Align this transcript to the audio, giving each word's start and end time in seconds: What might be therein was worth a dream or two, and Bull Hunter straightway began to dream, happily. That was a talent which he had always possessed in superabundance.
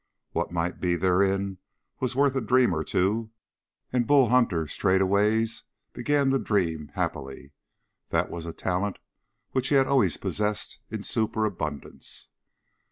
What 0.31 0.51
might 0.51 0.79
be 0.79 0.95
therein 0.95 1.59
was 1.99 2.15
worth 2.15 2.35
a 2.35 2.41
dream 2.41 2.73
or 2.73 2.83
two, 2.83 3.29
and 3.93 4.07
Bull 4.07 4.29
Hunter 4.29 4.67
straightway 4.67 5.45
began 5.93 6.31
to 6.31 6.39
dream, 6.39 6.87
happily. 6.95 7.51
That 8.09 8.31
was 8.31 8.47
a 8.47 8.51
talent 8.51 8.97
which 9.51 9.67
he 9.67 9.75
had 9.75 9.85
always 9.85 10.17
possessed 10.17 10.79
in 10.89 11.03
superabundance. 11.03 12.29